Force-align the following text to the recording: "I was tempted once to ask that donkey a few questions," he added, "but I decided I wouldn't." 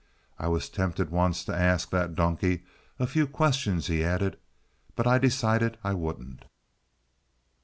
"I 0.39 0.47
was 0.47 0.67
tempted 0.67 1.11
once 1.11 1.45
to 1.45 1.55
ask 1.55 1.91
that 1.91 2.15
donkey 2.15 2.63
a 2.97 3.05
few 3.05 3.27
questions," 3.27 3.85
he 3.85 4.03
added, 4.03 4.39
"but 4.95 5.05
I 5.05 5.19
decided 5.19 5.77
I 5.83 5.93
wouldn't." 5.93 6.43